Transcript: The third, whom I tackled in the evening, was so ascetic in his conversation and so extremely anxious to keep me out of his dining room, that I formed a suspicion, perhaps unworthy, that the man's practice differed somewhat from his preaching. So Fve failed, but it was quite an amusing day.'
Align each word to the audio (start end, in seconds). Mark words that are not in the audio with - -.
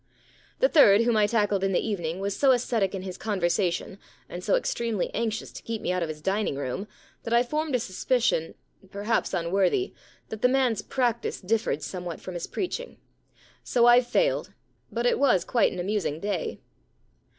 The 0.61 0.67
third, 0.67 1.01
whom 1.01 1.15
I 1.15 1.27
tackled 1.27 1.63
in 1.63 1.73
the 1.73 1.87
evening, 1.87 2.19
was 2.19 2.35
so 2.35 2.53
ascetic 2.53 2.95
in 2.95 3.03
his 3.03 3.19
conversation 3.19 3.99
and 4.27 4.43
so 4.43 4.55
extremely 4.55 5.13
anxious 5.13 5.51
to 5.51 5.61
keep 5.61 5.79
me 5.79 5.91
out 5.91 6.01
of 6.01 6.09
his 6.09 6.23
dining 6.23 6.55
room, 6.55 6.87
that 7.21 7.35
I 7.35 7.43
formed 7.43 7.75
a 7.75 7.79
suspicion, 7.79 8.55
perhaps 8.89 9.31
unworthy, 9.31 9.93
that 10.29 10.41
the 10.41 10.47
man's 10.49 10.81
practice 10.81 11.39
differed 11.39 11.83
somewhat 11.83 12.19
from 12.19 12.33
his 12.33 12.47
preaching. 12.47 12.97
So 13.63 13.83
Fve 13.83 14.03
failed, 14.05 14.53
but 14.91 15.05
it 15.05 15.19
was 15.19 15.45
quite 15.45 15.71
an 15.71 15.77
amusing 15.79 16.19
day.' 16.19 16.61